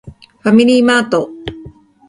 [0.41, 1.29] ファミリーマート